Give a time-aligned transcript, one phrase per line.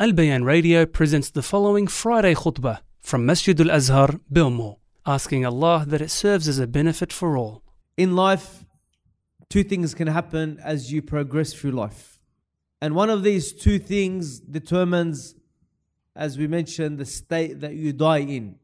[0.00, 5.84] Al Bayan Radio presents the following Friday khutbah from Masjid Al Azhar, Belmore, asking Allah
[5.86, 7.62] that it serves as a benefit for all.
[7.98, 8.64] in life,
[9.50, 12.18] two things can happen as you progress through life.
[12.80, 15.34] And one of these two things determines,
[16.16, 18.54] as we mentioned, the state that you die in.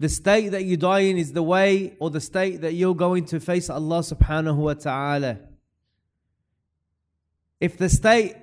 [0.00, 3.24] The state that you die in is the way or the state that you're going
[3.32, 5.38] to face Allah subhanahu wa ta'ala.
[7.58, 8.34] If the state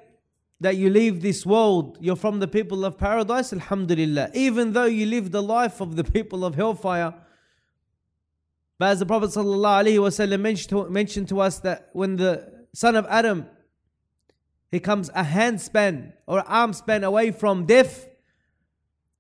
[0.62, 4.30] that you leave this world, you're from the people of paradise, Alhamdulillah.
[4.36, 7.16] Even though you live the life of the people of hellfire,
[8.78, 13.48] but as the Prophet ﷺ mentioned mentioned to us that when the son of Adam
[14.72, 18.08] he comes a handspan or arm span away from death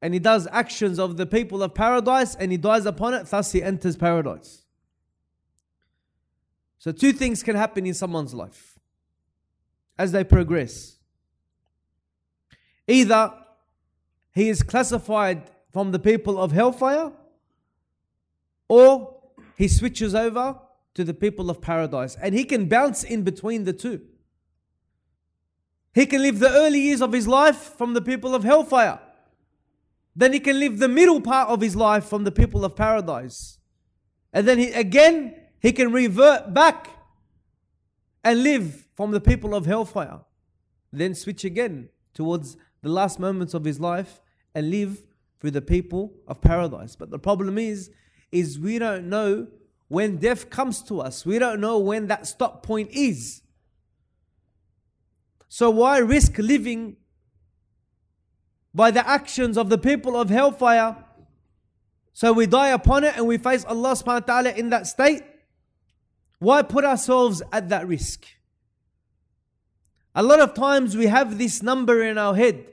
[0.01, 3.51] and he does actions of the people of paradise and he dies upon it, thus
[3.51, 4.65] he enters paradise.
[6.79, 8.79] So two things can happen in someone's life
[9.97, 10.97] as they progress.
[12.87, 13.33] Either
[14.33, 17.11] he is classified from the people of hellfire
[18.67, 19.21] or
[19.55, 20.59] he switches over
[20.93, 24.01] to the people of paradise and he can bounce in between the two.
[25.93, 28.99] He can live the early years of his life from the people of hellfire.
[30.15, 33.57] Then he can live the middle part of his life from the people of paradise.
[34.33, 36.89] And then he, again, he can revert back
[38.23, 40.21] and live from the people of hellfire.
[40.91, 44.21] Then switch again towards the last moments of his life
[44.55, 45.03] and live
[45.39, 46.95] through the people of paradise.
[46.95, 47.91] But the problem is,
[48.31, 49.47] is we don't know
[49.87, 51.25] when death comes to us.
[51.25, 53.41] We don't know when that stop point is.
[55.49, 56.95] So why risk living
[58.73, 61.03] by the actions of the people of hellfire?
[62.13, 65.23] So we die upon it and we face Allah subhanahu wa ta'ala in that state.
[66.39, 68.25] Why put ourselves at that risk?
[70.15, 72.65] A lot of times we have this number in our head.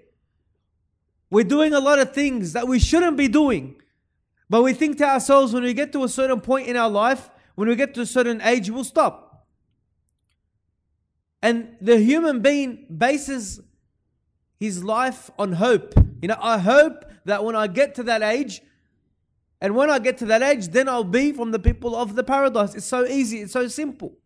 [1.31, 3.81] We're doing a lot of things that we shouldn't be doing.
[4.49, 7.31] But we think to ourselves when we get to a certain point in our life,
[7.55, 9.47] when we get to a certain age, we'll stop.
[11.43, 13.61] And the human being bases
[14.59, 15.95] his life on hope.
[16.21, 18.63] You know, I hope that when I get to that age,
[19.61, 22.25] and when I get to that age, then I'll be from the people of the
[22.25, 22.75] paradise.
[22.75, 24.17] It's so easy, it's so simple.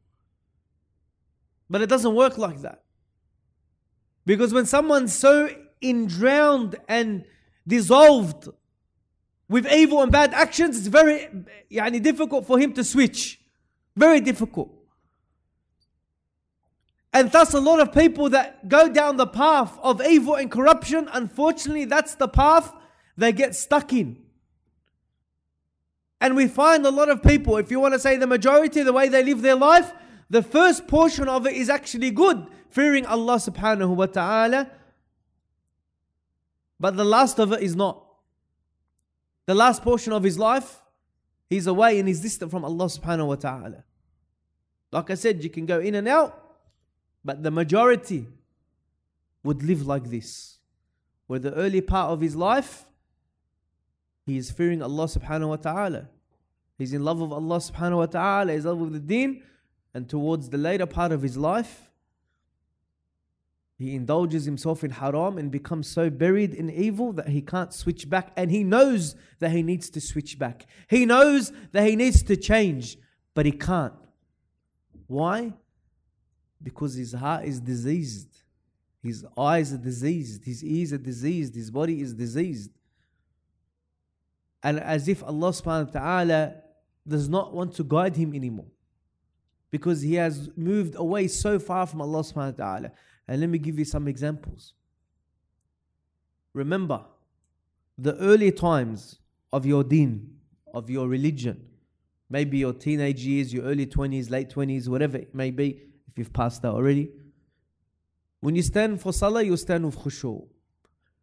[1.69, 2.83] But it doesn't work like that.
[4.25, 5.51] Because when someone's so
[6.07, 7.25] drowned and
[7.67, 8.49] dissolved
[9.49, 11.29] with evil and bad actions, it's very
[11.71, 13.41] yani, difficult for him to switch.
[13.95, 14.71] Very difficult.
[17.13, 21.09] And thus, a lot of people that go down the path of evil and corruption,
[21.13, 22.73] unfortunately, that's the path
[23.19, 24.17] they get stuck in.
[26.23, 28.93] And we find a lot of people, if you want to say the majority, the
[28.93, 29.93] way they live their life,
[30.31, 34.71] the first portion of it is actually good, fearing Allah subhanahu wa ta'ala.
[36.83, 38.05] But the last of it is not.
[39.47, 40.83] The last portion of his life,
[41.49, 43.85] he's away and he's distant from Allah subhanahu wa ta'ala.
[44.91, 46.57] Like I said, you can go in and out,
[47.25, 48.27] but the majority
[49.45, 50.59] would live like this.
[51.29, 52.85] Where the early part of his life,
[54.27, 56.09] he is fearing Allah subhanahu wa ta'ala.
[56.79, 59.45] He's in love with Allah subhanahu wa ta'ala, he's in love with the deen,
[59.95, 61.92] and towards the later part of his life,
[63.79, 68.09] he indulges himself in haram and becomes so buried in evil that he can't switch
[68.09, 68.33] back.
[68.37, 70.67] And he knows that he needs to switch back.
[70.89, 72.97] He knows that he needs to change,
[73.35, 73.95] but he can't.
[75.07, 75.55] Why?
[76.63, 78.29] Because his heart is diseased.
[79.03, 80.45] His eyes are diseased.
[80.45, 81.55] His ears are diseased.
[81.55, 82.71] His body is diseased.
[84.63, 86.55] And as if Allah subhanahu wa ta'ala
[87.07, 88.71] does not want to guide him anymore.
[89.73, 92.93] Because he has moved away so far from Allah subhanahu wa ta'ala.
[93.33, 94.75] And let me give you some examples.
[96.53, 97.01] Remember,
[97.97, 99.21] the early times
[99.51, 100.37] of your deen,
[100.75, 101.65] of your religion,
[102.29, 106.35] maybe your teenage years, your early 20s, late 20s, whatever it may be, if you've
[106.35, 107.09] passed that already.
[108.41, 110.47] When you stand for salah, you stand with khushu.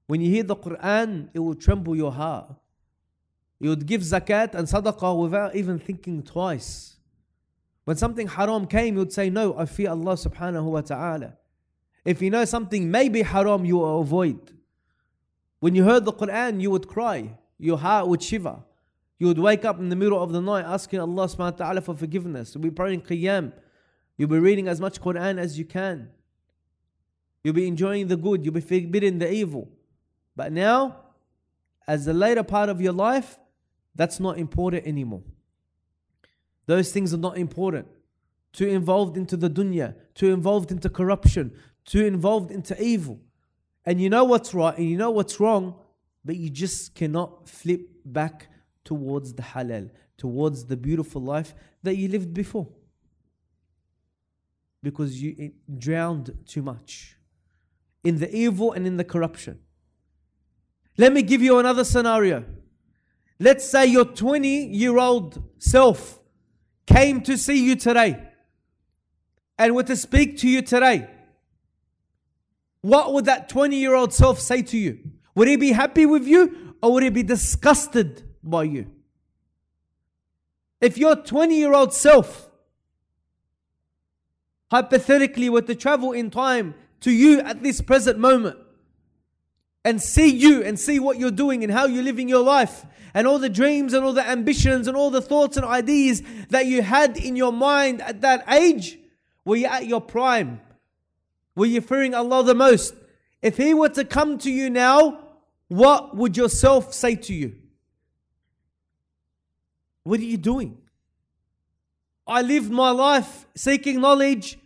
[0.08, 2.52] When you hear the Quran, it will tremble your heart.
[3.60, 6.96] You would give zakat and sadaqah without even thinking twice.
[7.84, 11.36] When something haram came, you would say, No, I fear Allah subhanahu wa ta'ala.
[12.06, 14.52] If you know something may be haram, you will avoid.
[15.60, 17.38] When you heard the Quran, you would cry.
[17.58, 18.60] Your heart would shiver.
[19.18, 21.82] You would wake up in the middle of the night asking Allah subhanahu wa ta'ala
[21.82, 22.56] for forgiveness.
[22.56, 23.52] You'll be praying qiyam.
[24.18, 26.10] You'll be reading as much Quran as you can.
[27.44, 28.46] You'll be enjoying the good.
[28.46, 29.70] You'll be forbidding the evil.
[30.36, 31.02] But now,
[31.86, 33.38] as the later part of your life,
[33.96, 35.24] that's not important anymore.
[36.66, 37.88] Those things are not important.
[38.54, 41.52] Too involved into the dunya, too involved into corruption,
[41.90, 43.20] too involved into evil.
[43.84, 45.76] And you know what's right and you know what's wrong,
[46.24, 48.48] but you just cannot flip back
[48.86, 52.68] towards the halal, towards the beautiful life that you lived before.
[54.84, 57.18] Because you drowned too much
[58.04, 59.60] in the evil and in the corruption.
[60.96, 62.46] Let me give you another scenario.
[63.40, 66.20] Let's say your 20 year old self
[66.86, 68.28] came to see you today
[69.58, 71.08] and were to speak to you today.
[72.82, 75.00] What would that 20 year old self say to you?
[75.36, 78.92] Would he be happy with you or would he be disgusted by you?
[80.82, 82.50] If your 20 year old self
[84.72, 88.58] hypothetically were to travel in time to you at this present moment
[89.84, 93.26] and see you and see what you're doing and how you're living your life and
[93.26, 96.82] all the dreams and all the ambitions and all the thoughts and ideas that you
[96.82, 99.00] had in your mind at that age,
[99.46, 100.62] were you at your prime?
[101.60, 102.94] Were you fearing Allah the most?
[103.42, 105.20] If He were to come to you now,
[105.68, 107.54] what would yourself say to you?
[110.04, 110.78] What are you doing?
[112.26, 114.58] I lived my life seeking knowledge,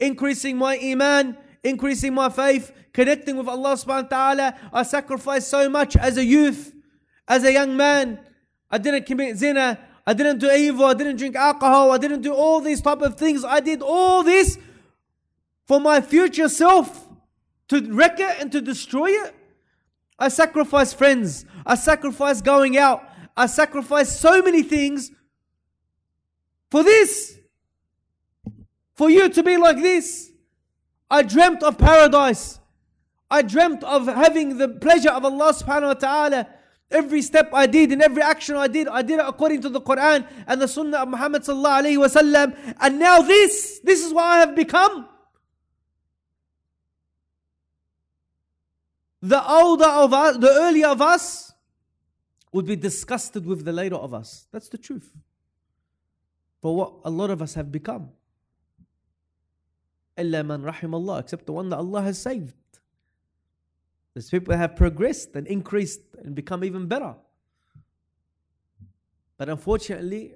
[0.00, 4.58] increasing my iman, increasing my faith, connecting with Allah subhanahu wa ta'ala.
[4.72, 6.74] I sacrificed so much as a youth,
[7.28, 8.18] as a young man.
[8.68, 9.78] I didn't commit zina.
[10.04, 10.86] I didn't do evil.
[10.86, 11.92] I didn't drink alcohol.
[11.92, 13.44] I didn't do all these type of things.
[13.44, 14.58] I did all this
[15.72, 17.08] for my future self
[17.66, 19.34] to wreck it and to destroy it.
[20.18, 21.46] I sacrifice friends.
[21.64, 23.02] I sacrifice going out.
[23.34, 25.10] I sacrifice so many things
[26.70, 27.38] for this.
[28.96, 30.30] For you to be like this.
[31.10, 32.60] I dreamt of paradise.
[33.30, 36.48] I dreamt of having the pleasure of Allah subhanahu wa ta'ala.
[36.90, 39.80] Every step I did and every action I did, I did it according to the
[39.80, 42.74] Quran and the Sunnah of Muhammad sallallahu alayhi wasallam.
[42.78, 45.08] And now this, this is what I have become.
[49.21, 51.53] The older of us, the earlier of us,
[52.53, 54.47] would be disgusted with the later of us.
[54.51, 55.11] That's the truth.
[56.61, 58.11] For what a lot of us have become.
[60.17, 62.55] إلا من رحم Allah, except the one that Allah has saved.
[64.15, 67.15] These people have progressed and increased and become even better.
[69.37, 70.33] But unfortunately,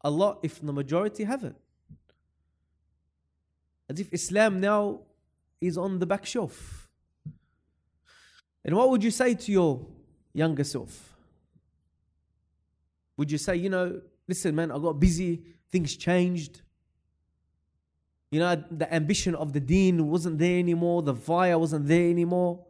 [0.00, 1.56] a lot, if the majority, haven't.
[3.90, 5.00] As if Islam now
[5.60, 6.83] is on the back shelf.
[8.65, 9.85] And what would you say to your
[10.33, 11.15] younger self?
[13.15, 16.63] Would you say, you know, listen, man, I got busy, things changed.
[18.31, 22.65] You know, the ambition of the deen wasn't there anymore, the fire wasn't there anymore.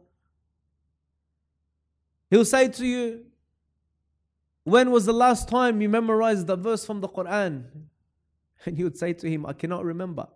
[2.28, 3.24] He'll say to you,
[4.64, 7.64] When was the last time you memorized the verse from the Quran?
[8.64, 10.26] And you would say to him, I cannot remember.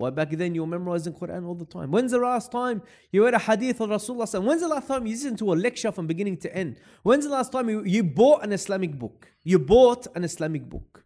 [0.00, 1.90] Why back then you were memorizing Quran all the time.
[1.90, 2.80] When's the last time
[3.12, 4.42] you read a hadith of Rasulullah?
[4.42, 6.80] When's the last time you listened to a lecture from beginning to end?
[7.02, 9.30] When's the last time you, you bought an Islamic book?
[9.44, 11.04] You bought an Islamic book.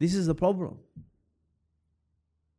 [0.00, 0.80] This is the problem.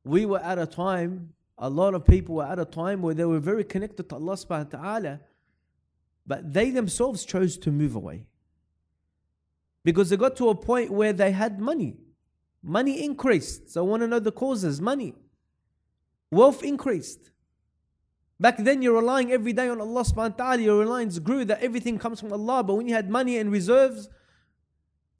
[0.05, 3.25] We were at a time, a lot of people were at a time where they
[3.25, 5.19] were very connected to Allah subhanahu wa ta'ala,
[6.25, 8.23] but they themselves chose to move away.
[9.83, 11.97] Because they got to a point where they had money.
[12.61, 13.71] Money increased.
[13.71, 14.81] So I want to know the causes.
[14.81, 15.15] Money.
[16.31, 17.31] Wealth increased.
[18.39, 20.61] Back then you're relying every day on Allah subhanahu wa ta'ala.
[20.61, 22.63] Your reliance grew that everything comes from Allah.
[22.63, 24.09] But when you had money and reserves,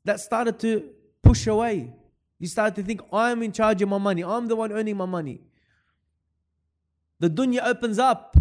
[0.05, 0.89] that started to
[1.22, 1.93] push away.
[2.39, 4.24] You started to think, I'm in charge of my money.
[4.24, 5.41] I'm the one earning my money.
[7.19, 8.38] The dunya opens up.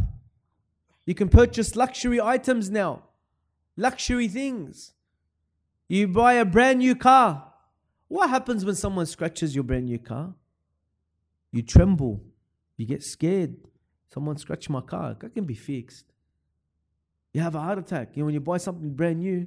[1.05, 3.03] You can purchase luxury items now,
[3.77, 4.93] luxury things.
[5.89, 7.48] You buy a brand new car.
[8.09, 10.35] What happens when someone scratches your brand new car?
[11.53, 12.23] You tremble.
[12.77, 13.57] You get scared.
[14.13, 15.17] Someone scratched my car.
[15.21, 16.07] That can be fixed.
[17.33, 18.11] You have a heart attack.
[18.15, 19.47] You know, when you buy something brand new,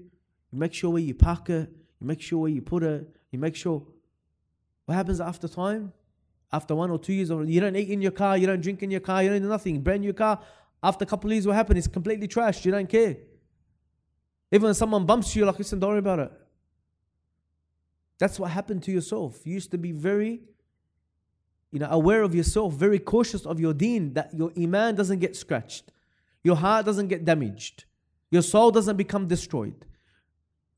[0.52, 3.40] you make sure where you park it, you make sure where you put it, you
[3.40, 3.84] make sure
[4.86, 5.92] what happens after time?
[6.54, 8.92] After one or two years, you don't eat in your car, you don't drink in
[8.92, 9.82] your car, you don't do nothing.
[9.82, 10.42] Brand new car.
[10.84, 11.80] After a couple of years, what happens?
[11.80, 12.66] It's completely trashed.
[12.66, 13.16] You don't care.
[14.52, 16.32] Even when someone bumps you, like, listen, don't worry about it.
[18.22, 19.42] That's what happened to yourself.
[19.44, 20.42] You used to be very,
[21.72, 25.36] you know, aware of yourself, very cautious of your deen, that your iman doesn't get
[25.36, 25.92] scratched,
[26.44, 27.86] your heart doesn't get damaged,
[28.30, 29.86] your soul doesn't become destroyed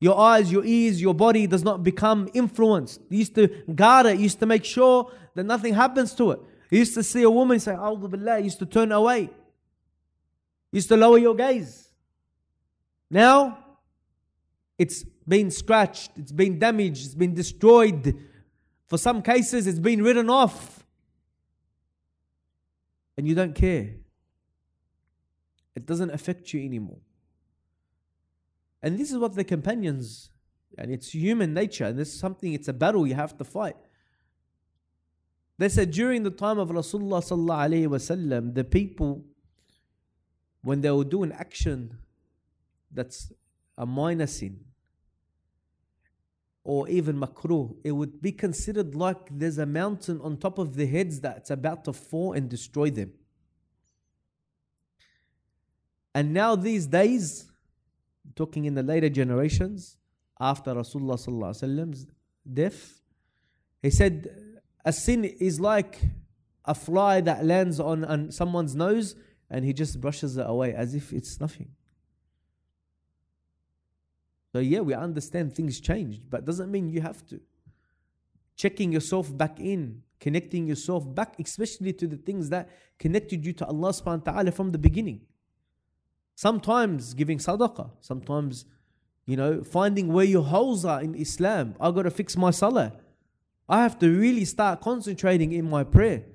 [0.04, 3.00] your eyes, your ears, your body does not become influenced.
[3.08, 6.40] You used to guard it, you used to make sure that nothing happens to it.
[6.70, 9.20] You used to see a woman say, A'udhu Billah, you used to turn away.
[9.22, 9.30] You
[10.72, 11.88] used to lower your gaze.
[13.08, 13.63] Now,
[14.78, 18.16] it's been scratched, it's been damaged, it's been destroyed.
[18.86, 20.84] For some cases, it's been written off.
[23.16, 23.94] and you don't care.
[25.74, 26.98] It doesn't affect you anymore.
[28.82, 30.30] And this is what the companions,
[30.76, 33.76] and it's human nature, and this is something, it's a battle you have to fight.
[35.58, 39.24] They said during the time of Rasulullah the people,
[40.62, 41.98] when they would do an action
[42.90, 43.32] that's
[43.76, 44.60] a minor sin,
[46.62, 50.86] or even makruh, it would be considered like there's a mountain on top of their
[50.86, 53.12] heads that's about to fall and destroy them.
[56.14, 57.50] And now these days,
[58.34, 59.98] talking in the later generations,
[60.40, 62.06] after Rasulullah's
[62.50, 63.00] death,
[63.82, 66.00] he said, a sin is like
[66.64, 69.16] a fly that lands on, on someone's nose
[69.50, 71.68] and he just brushes it away as if it's nothing.
[74.54, 77.40] So, yeah, we understand things changed, but doesn't mean you have to.
[78.54, 83.66] Checking yourself back in, connecting yourself back, especially to the things that connected you to
[83.66, 85.22] Allah subhanahu wa ta'ala from the beginning.
[86.36, 88.64] Sometimes giving sadaqah, sometimes,
[89.26, 91.74] you know, finding where your holes are in Islam.
[91.80, 92.92] I got to fix my salah.
[93.68, 96.26] I have to really start concentrating in my prayer.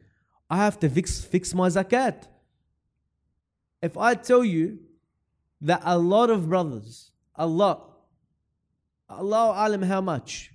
[0.50, 2.28] I have to fix, fix my zakat.
[3.82, 4.80] If I tell you
[5.62, 7.89] that a lot of brothers, a lot,
[9.10, 10.52] Allah alam how much,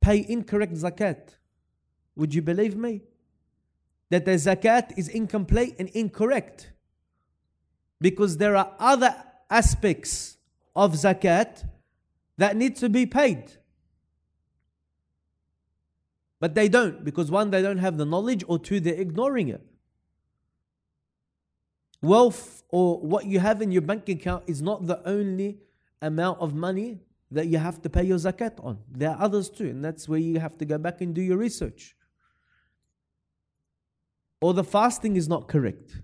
[0.00, 1.36] pay incorrect zakat.
[2.16, 3.02] Would you believe me?
[4.10, 6.72] That the zakat is incomplete and incorrect.
[8.00, 9.14] Because there are other
[9.50, 10.36] aspects
[10.76, 11.64] of zakat
[12.36, 13.52] that need to be paid.
[16.38, 19.64] But they don't, because one, they don't have the knowledge, or two, they're ignoring it.
[22.02, 25.58] Wealth or what you have in your bank account is not the only
[26.00, 26.98] amount of money
[27.32, 28.78] that you have to pay your zakat on.
[28.90, 31.36] There are others too, and that's where you have to go back and do your
[31.36, 31.96] research.
[34.40, 36.00] Or the fasting is not correct.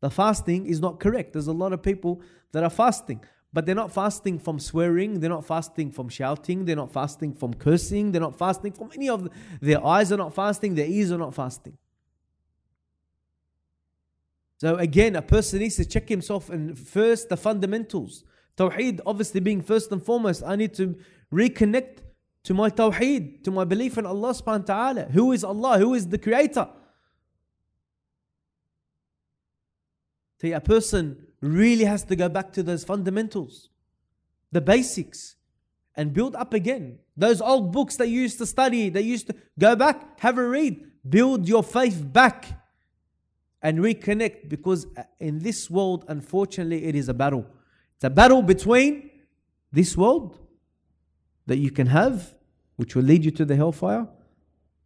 [0.00, 1.32] The fasting is not correct.
[1.32, 2.20] There's a lot of people
[2.52, 3.20] that are fasting,
[3.52, 7.54] but they're not fasting from swearing, they're not fasting from shouting, they're not fasting from
[7.54, 11.10] cursing, they're not fasting from any of the, their eyes are not fasting, their ears
[11.10, 11.76] are not fasting.
[14.58, 18.24] So again, a person needs to check himself and first the fundamentals.
[18.56, 20.96] Tawheed, obviously being first and foremost, I need to
[21.32, 21.98] reconnect
[22.44, 25.04] to my Tawheed, to my belief in Allah subhanahu wa ta'ala.
[25.12, 25.78] Who is Allah?
[25.78, 26.68] Who is the Creator?
[30.40, 33.68] See, a person really has to go back to those fundamentals,
[34.50, 35.36] the basics,
[35.94, 36.98] and build up again.
[37.16, 40.46] Those old books that you used to study, that used to go back, have a
[40.46, 42.46] read, build your faith back,
[43.62, 44.86] and reconnect because
[45.20, 47.46] in this world, unfortunately, it is a battle.
[48.02, 49.10] It's a battle between
[49.70, 50.36] this world
[51.46, 52.34] that you can have,
[52.74, 54.08] which will lead you to the hellfire,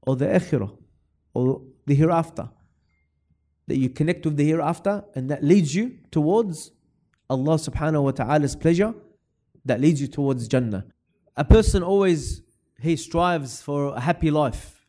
[0.02, 0.76] or the akhirah,
[1.32, 2.50] or the hereafter.
[3.68, 6.72] That you connect with the hereafter, and that leads you towards
[7.30, 8.92] Allah subhanahu wa ta'ala's pleasure,
[9.64, 10.84] that leads you towards Jannah.
[11.38, 12.42] A person always
[12.82, 14.84] he strives for a happy life,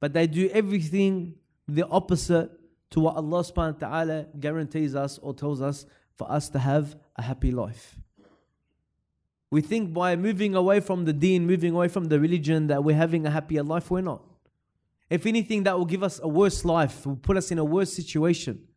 [0.00, 1.36] but they do everything
[1.68, 2.50] the opposite
[2.90, 6.95] to what Allah subhanahu wa ta'ala guarantees us or tells us for us to have
[7.15, 7.97] a happy life.
[9.49, 12.95] We think by moving away from the deen, moving away from the religion, that we're
[12.95, 13.89] having a happier life.
[13.89, 14.21] We're not.
[15.09, 17.93] If anything, that will give us a worse life, will put us in a worse
[17.93, 18.67] situation.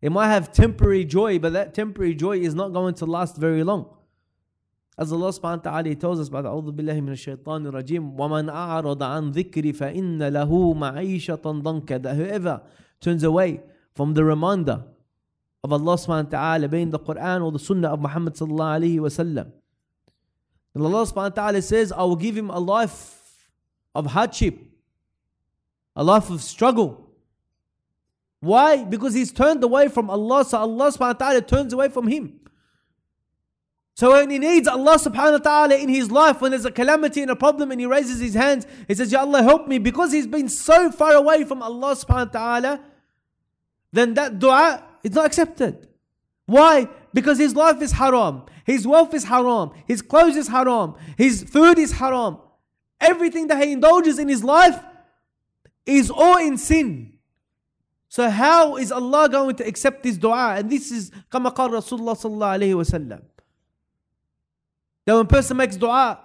[0.00, 3.62] It might have temporary joy, but that temporary joy is not going to last very
[3.62, 3.86] long.
[4.98, 9.30] As Allah subhanahu wa ta'ala tells us, أعوذ بالله من الشيطان الرجيم ومن أعرض عن
[9.30, 12.62] ذكري فإن له معيشة ضنكا that whoever
[13.00, 13.62] turns away
[13.94, 14.84] from the reminder
[15.67, 18.99] of Allah subhanahu wa ta'ala, being the Quran or the Sunnah of Muhammad sallallahu alayhi
[18.99, 19.51] wa sallam.
[20.75, 23.49] Allah subhanahu wa ta'ala says, I will give him a life
[23.93, 24.59] of hardship,
[25.95, 27.09] a life of struggle.
[28.39, 28.83] Why?
[28.83, 32.39] Because he's turned away from Allah, so Allah subhanahu wa ta'ala turns away from him.
[33.95, 37.23] So when he needs Allah subhanahu wa ta'ala in his life, when there's a calamity
[37.23, 40.13] and a problem and he raises his hands, he says, Ya Allah help me, because
[40.13, 42.79] he's been so far away from Allah subhanahu wa ta'ala,
[43.91, 45.88] then that dua is not accepted.
[46.46, 46.88] Why?
[47.14, 51.78] Because his life is haram, his wealth is haram, his clothes is haram, his food
[51.78, 52.38] is haram.
[53.00, 54.78] Everything that he indulges in his life
[55.84, 57.14] is all in sin.
[58.08, 60.56] So how is Allah going to accept this dua?
[60.56, 63.22] And this is كما قال Rasulullah sallallahu alayhi wasallam.
[65.06, 66.20] That when a person makes dua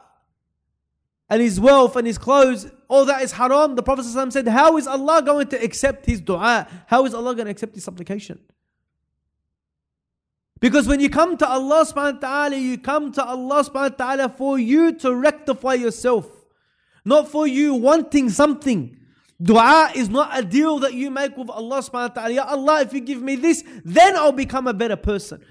[1.30, 4.78] and his wealth and his clothes, all that is haram, the Prophet ﷺ said, How
[4.78, 6.68] is Allah going to accept his dua?
[6.88, 8.40] How is Allah going to accept his supplication?
[10.63, 14.07] Because when you come to Allah subhanahu wa ta'ala, you come to Allah subhanahu wa
[14.07, 16.31] ta'ala for you to rectify yourself.
[17.05, 18.97] Not for you wanting something.
[19.43, 22.31] Dua is not a deal that you make with Allah subhanahu wa ta'ala.
[22.33, 25.43] Ya Allah, if you give me this, then I'll become a better person.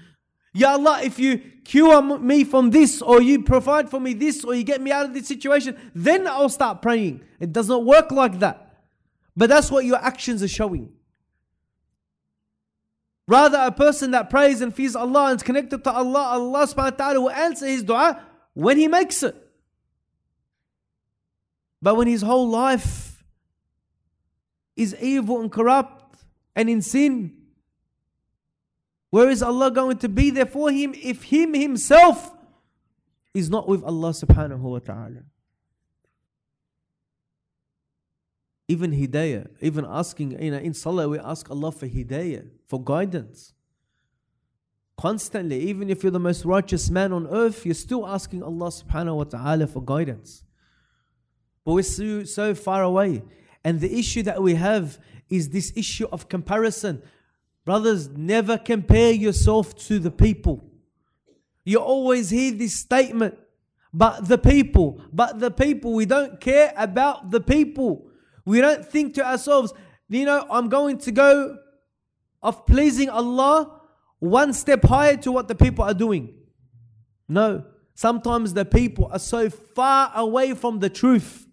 [0.54, 4.54] Ya Allah, if you cure me from this, or you provide for me this, or
[4.54, 7.20] you get me out of this situation, then I'll start praying.
[7.38, 8.80] It does not work like that.
[9.36, 10.94] But that's what your actions are showing.
[13.32, 16.76] Rather, a person that prays and fears Allah and is connected to Allah, Allah subhanahu
[16.76, 18.22] wa ta'ala will answer his dua
[18.52, 19.34] when he makes it.
[21.80, 23.24] But when his whole life
[24.76, 26.22] is evil and corrupt
[26.54, 27.32] and in sin,
[29.08, 32.34] where is Allah going to be there for him if him himself
[33.32, 35.22] is not with Allah subhanahu wa ta'ala?
[38.72, 43.52] Even hidayah, even asking, you know, in salah we ask Allah for hidayah, for guidance.
[44.96, 49.16] Constantly, even if you're the most righteous man on earth, you're still asking Allah subhanahu
[49.16, 50.44] wa ta'ala for guidance.
[51.64, 53.22] But we're so, so far away.
[53.64, 54.98] And the issue that we have
[55.28, 57.02] is this issue of comparison.
[57.64, 60.64] Brothers, never compare yourself to the people.
[61.64, 63.38] You always hear this statement,
[63.92, 65.92] but the people, but the people.
[65.94, 68.11] We don't care about the people.
[68.44, 69.72] We don't think to ourselves,
[70.08, 71.58] you know, I'm going to go
[72.42, 73.80] of pleasing Allah
[74.18, 76.34] one step higher to what the people are doing.
[77.28, 77.64] No.
[77.94, 81.46] Sometimes the people are so far away from the truth.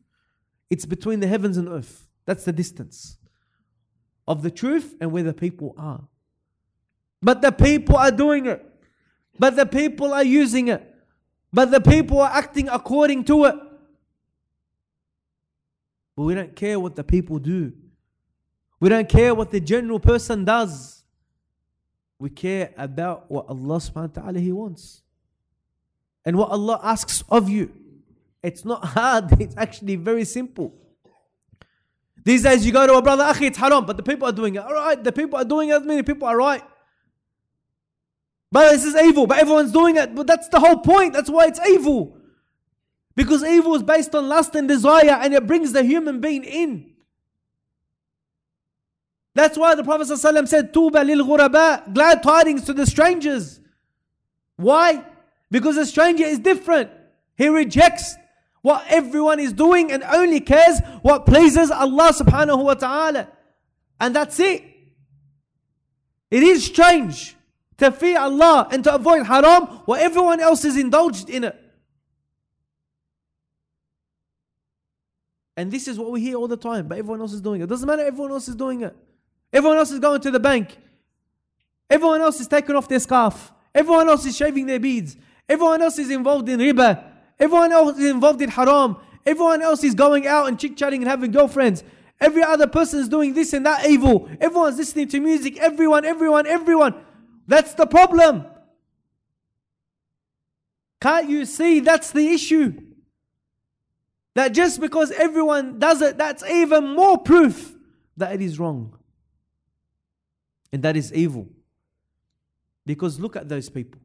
[0.69, 2.07] It's between the heavens and earth.
[2.25, 3.17] That's the distance
[4.27, 6.03] of the truth and where the people are.
[7.21, 8.65] But the people are doing it.
[9.37, 10.85] But the people are using it.
[11.51, 13.55] But the people are acting according to it.
[16.19, 17.71] But we don't care what the people do.
[18.81, 21.01] We don't care what the general person does.
[22.19, 25.01] We care about what Allah subhanahu wa ta'ala He wants.
[26.25, 27.71] And what Allah asks of you.
[28.43, 30.73] It's not hard, it's actually very simple.
[32.25, 34.55] These days you go to a brother, Akhi, it's haram, but the people are doing
[34.55, 34.59] it.
[34.59, 36.63] Alright, the people are doing it, as many people are right.
[38.51, 40.13] But this is evil, but everyone's doing it.
[40.13, 41.13] But that's the whole point.
[41.13, 42.18] That's why it's evil.
[43.15, 46.93] Because evil is based on lust and desire and it brings the human being in.
[49.35, 51.23] That's why the Prophet ﷺ said, Tuba lil
[51.93, 53.59] glad tidings to the strangers.
[54.57, 55.05] Why?
[55.51, 56.91] Because the stranger is different.
[57.37, 58.15] He rejects
[58.61, 63.29] what everyone is doing and only cares what pleases Allah subhanahu wa ta'ala.
[63.99, 64.63] And that's it.
[66.29, 67.35] It is strange
[67.77, 71.68] to fear Allah and to avoid haram while everyone else is indulged in it.
[75.59, 77.67] And this is what we hear all the time, but everyone else is doing it.
[77.67, 78.95] Doesn't matter, everyone else is doing it.
[79.51, 80.77] Everyone else is going to the bank.
[81.89, 83.51] Everyone else is taking off their scarf.
[83.75, 85.17] Everyone else is shaving their beads.
[85.49, 87.03] Everyone else is involved in riba.
[87.37, 88.95] Everyone else is involved in haram.
[89.25, 91.83] Everyone else is going out and chit chatting and having girlfriends.
[92.21, 94.29] Every other person is doing this and that evil.
[94.39, 95.57] Everyone's listening to music.
[95.57, 96.95] Everyone, everyone, everyone.
[97.47, 98.45] That's the problem.
[101.01, 102.88] Can't you see that's the issue?
[104.35, 107.75] That just because everyone does it, that's even more proof
[108.17, 108.97] that it is wrong.
[110.71, 111.47] And that is evil.
[112.85, 114.01] Because look at those people.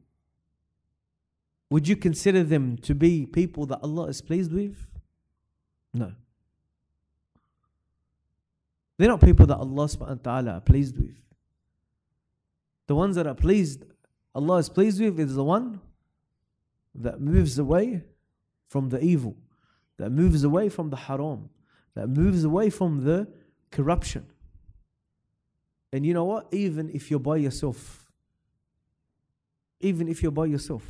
[1.69, 4.87] Would you consider them to be people that Allah is pleased with?
[5.93, 6.11] No.
[8.97, 11.15] They're not people that Allah subhanahu wa ta'ala are pleased with.
[12.87, 13.83] The ones that are pleased,
[14.33, 15.81] Allah is pleased with, is the one
[16.93, 18.03] that moves away
[18.69, 19.35] from the evil
[19.97, 21.49] that moves away from the haram,
[21.93, 23.27] that moves away from the
[23.71, 24.25] corruption.
[25.93, 26.47] And you know what?
[26.51, 28.11] Even if you're by yourself,
[29.79, 30.83] even if you're by yourself,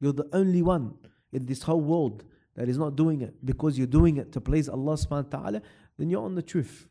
[0.00, 0.94] you're the only one
[1.32, 4.68] in this whole world that is not doing it because you're doing it to please
[4.68, 5.62] Allah subhanahu wa ta'ala,
[5.98, 6.86] then you're on the truth.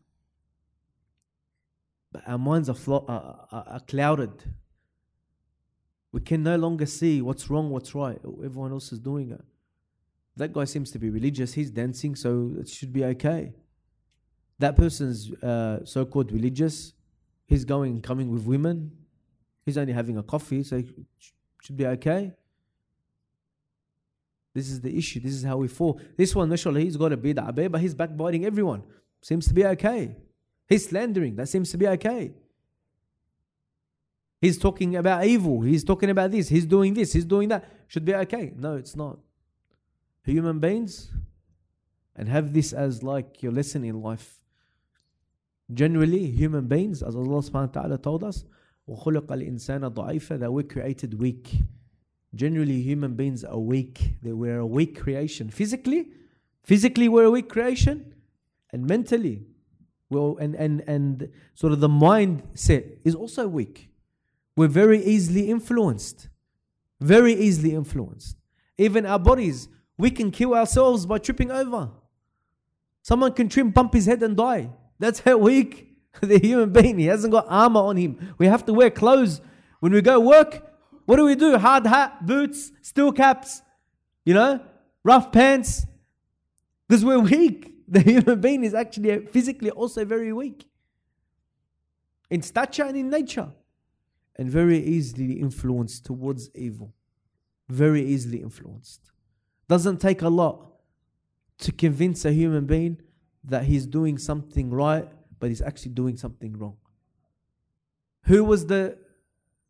[2.12, 4.43] But our minds are, flo- are, are, are clouded.
[6.12, 8.19] We can no longer see what's wrong, what's right.
[8.43, 9.43] Everyone else is doing it
[10.36, 13.54] that guy seems to be religious, he's dancing, so it should be okay.
[14.60, 16.93] That person's uh, so called religious,
[17.46, 18.91] he's going coming with women,
[19.65, 20.88] he's only having a coffee, so it
[21.62, 22.34] should be okay.
[24.54, 25.19] This is the issue.
[25.19, 26.00] This is how we fall.
[26.15, 28.84] This one, mashallah, he's got a bid'ah, but he's backbiting everyone.
[29.22, 30.15] Seems to be okay.
[30.67, 31.36] He's slandering.
[31.36, 32.34] That seems to be okay.
[34.39, 35.62] He's talking about evil.
[35.62, 36.50] He's talking about this.
[36.50, 37.13] He's doing this.
[37.13, 37.63] He's doing that.
[37.88, 38.54] Should be okay.
[38.56, 39.17] No, it's not
[40.25, 41.11] human beings
[42.17, 44.41] and have this as like your lesson in life.
[45.73, 48.45] Generally, human beings, as Allah subhanahu wa ta'ala told us,
[48.88, 51.61] وَخُلِقَ الْإِنسَانَ ضَعِيفًا That we're created weak.
[52.35, 54.14] Generally, human beings are weak.
[54.23, 55.51] They were a weak creation.
[55.51, 56.09] Physically,
[56.62, 58.14] physically we're a weak creation.
[58.71, 59.47] And mentally,
[60.11, 63.91] Well, and, and, and sort of the mindset is also weak.
[64.57, 66.29] We're very easily influenced.
[67.01, 68.37] Very easily influenced.
[68.79, 69.69] Even our bodies,
[70.04, 71.89] we can kill ourselves by tripping over.
[73.04, 74.70] Someone can trim, bump his head and die.
[75.00, 77.00] That's how weak the human being.
[77.00, 78.36] He hasn't got armor on him.
[78.38, 79.39] We have to wear clothes.
[79.80, 80.62] When we go work,
[81.06, 81.58] what do we do?
[81.58, 83.62] Hard hat, boots, steel caps,
[84.26, 84.60] you know,
[85.06, 85.86] rough pants.
[86.89, 87.70] Because we're weak.
[87.88, 90.66] The human being is actually physically also very weak
[92.30, 93.50] in stature and in nature,
[94.38, 96.94] and very easily influenced towards evil.
[97.70, 99.12] Very easily influenced.
[99.67, 100.73] Doesn't take a lot
[101.60, 103.02] to convince a human being
[103.43, 105.08] that he's doing something right,
[105.39, 106.78] but he's actually doing something wrong.
[108.23, 108.97] Who was the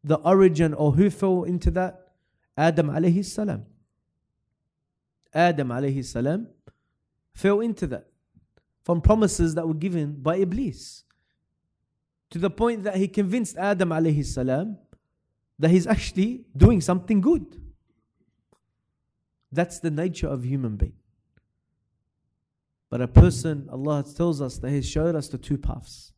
[0.03, 2.11] the origin or who fell into that?
[2.57, 3.65] Adam alayhi salam.
[5.33, 6.47] Adam alayhi salam
[7.33, 8.07] fell into that
[8.83, 11.03] from promises that were given by Iblis.
[12.31, 14.77] To the point that he convinced Adam alayhi salam
[15.59, 17.61] that he's actually doing something good.
[19.53, 20.97] That's the nature of human being.
[22.89, 26.11] But a person, Allah tells us that He showed us the two paths.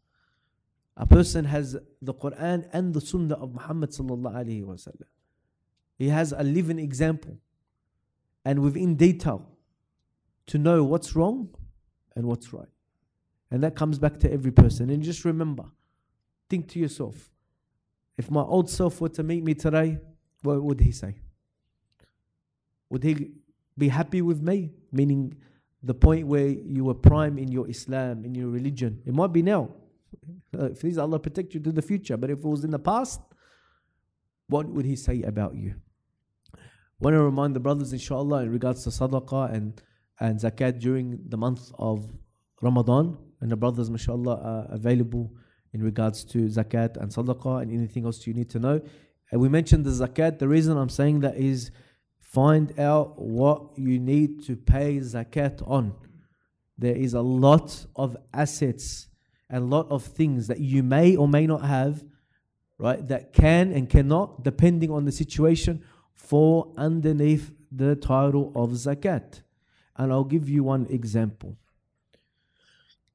[0.98, 5.02] A person has the Quran and the Sunnah of Muhammad sallallahu.
[5.98, 7.38] He has a living example,
[8.45, 9.45] and within detail,
[10.48, 11.50] to know what's wrong
[12.15, 12.67] and what's right.
[13.52, 14.89] And that comes back to every person.
[14.89, 15.65] And just remember,
[16.50, 17.32] think to yourself,
[18.17, 19.98] if my old self were to meet me today,
[20.41, 21.15] what would he say?
[22.89, 23.32] Would he
[23.78, 24.71] be happy with me?
[24.91, 25.36] Meaning
[25.84, 29.02] the point where you were prime in your Islam, in your religion.
[29.06, 29.69] It might be now.
[30.58, 32.17] Uh, please Allah protect you to the future.
[32.17, 33.21] But if it was in the past,
[34.48, 35.76] what would He say about you?
[37.00, 39.82] Want to remind the brothers, inshallah, in regards to sadaqah and,
[40.19, 42.10] and zakat during the month of
[42.62, 43.17] Ramadan.
[43.41, 45.34] And the brothers, mashallah, are available
[45.74, 48.82] in regards to zakat and sadaqah and anything else you need to know.
[49.32, 50.39] And we mentioned the zakat.
[50.39, 51.69] The reason I'm saying that is
[52.36, 55.93] Find out what you need to pay zakat on.
[56.78, 59.08] There is a lot of assets
[59.50, 62.04] and a lot of things that you may or may not have,
[62.78, 65.82] right, that can and cannot, depending on the situation,
[66.13, 69.41] fall underneath the title of zakat.
[69.95, 71.56] And I'll give you one example.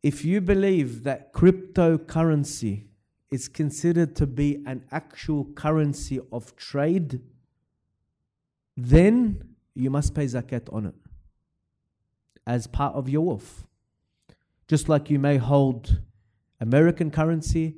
[0.03, 2.87] If you believe that cryptocurrency
[3.31, 7.21] is considered to be an actual currency of trade,
[8.87, 10.95] then you must pay zakat on it
[12.47, 13.67] as part of your wealth.
[14.69, 16.01] Just like you may hold
[16.61, 17.77] American currency,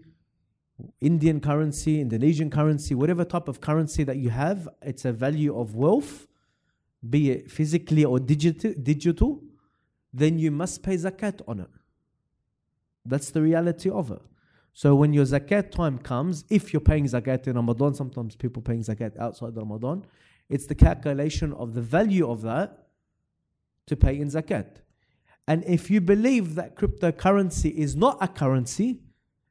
[1.00, 5.74] Indian currency, Indonesian currency, whatever type of currency that you have, it's a value of
[5.74, 6.26] wealth,
[7.08, 9.40] be it physically or digital,
[10.12, 11.70] then you must pay zakat on it.
[13.04, 14.22] That's the reality of it.
[14.72, 18.80] So when your zakat time comes, if you're paying zakat in Ramadan, sometimes people paying
[18.80, 20.04] zakat outside Ramadan,
[20.52, 22.86] it's the calculation of the value of that
[23.86, 24.82] to pay in zakat.
[25.48, 29.00] And if you believe that cryptocurrency is not a currency,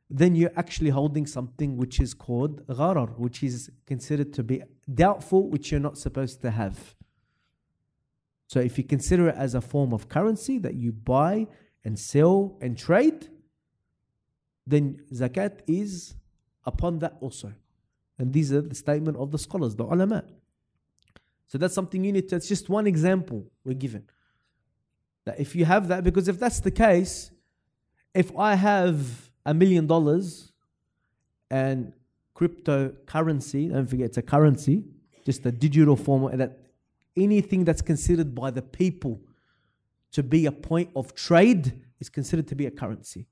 [0.09, 4.61] then you're actually holding something which is called gharar, which is considered to be
[4.93, 6.95] doubtful, which you're not supposed to have.
[8.47, 11.47] So if you consider it as a form of currency that you buy
[11.83, 13.27] and sell and trade,
[14.67, 16.15] then zakat is
[16.63, 17.53] upon that also.
[18.19, 20.25] And these are the statement of the scholars, the ulama.
[21.51, 24.05] So that's something you need to, it's just one example we're given.
[25.25, 27.29] That if you have that, because if that's the case,
[28.13, 30.53] if I have a million dollars
[31.49, 31.91] and
[32.37, 34.85] cryptocurrency, don't forget it's a currency,
[35.25, 36.57] just a digital form, that
[37.17, 39.19] anything that's considered by the people
[40.13, 43.27] to be a point of trade is considered to be a currency.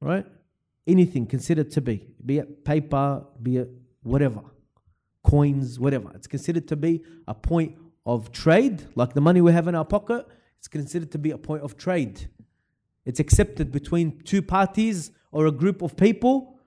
[0.00, 0.24] Right?
[0.86, 3.70] Anything considered to be, be it paper, be it
[4.04, 4.42] whatever
[5.26, 6.10] coins, whatever.
[6.14, 9.84] It's considered to be a point of trade, like the money we have in our
[9.84, 10.26] pocket.
[10.58, 12.30] It's considered to be a point of trade.
[13.04, 16.58] It's accepted between two parties or a group of people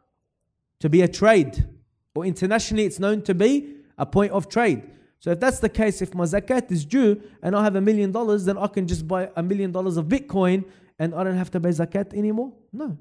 [0.79, 1.67] to be a trade.
[2.13, 4.83] Or internationally, it's known to be a point of trade.
[5.19, 8.11] So if that's the case, if my zakat is due and I have a million
[8.11, 10.65] dollars, then I can just buy a million dollars of Bitcoin
[10.97, 12.53] and I don't have to pay zakat anymore?
[12.73, 12.97] No.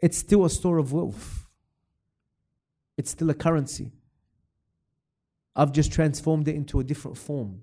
[0.00, 1.46] It's still a store of wealth.
[2.98, 3.92] It's still a currency.
[5.56, 7.62] I've just transformed it into a different form.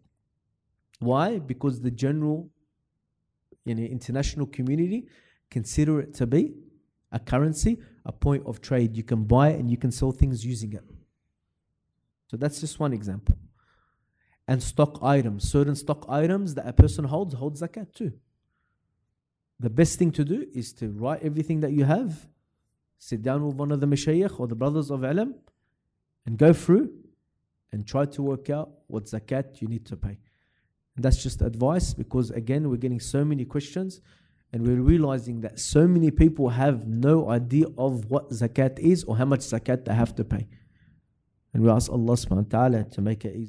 [1.00, 1.38] Why?
[1.38, 2.50] Because the general
[3.66, 5.08] you know, international community
[5.52, 6.56] consider it to be
[7.12, 8.98] a currency, a point of trade.
[8.98, 10.84] You can buy and you can sell things using it.
[12.28, 13.38] So that's just one example.
[14.48, 18.14] And stock items, certain stock items that a person holds, holds zakat too.
[19.60, 22.28] the best thing to do is to write everything that you have,
[22.98, 25.36] sit down with one of the mashayikh or the brothers of ilm,
[26.26, 26.92] and go through
[27.74, 30.18] and try to work out what zakat you need to pay.
[30.96, 34.00] And that's just advice because, again, we're getting so many questions
[34.54, 39.18] and we're realizing that so many people have no idea of what zakat is or
[39.18, 40.48] how much zakat they have to pay.
[41.52, 43.42] And we ask Allah subhanahu wa ta'ala to make it easy.